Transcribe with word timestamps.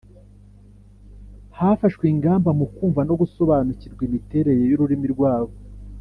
Hafashwe 1.57 2.05
ingamba 2.13 2.49
mu 2.59 2.65
kumva 2.75 3.01
no 3.07 3.13
gusobanukirwa 3.21 4.01
imiterere 4.09 4.61
y’ururimi 4.69 5.07
rwabo 5.15 5.53